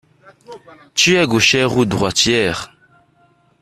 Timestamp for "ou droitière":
1.77-2.71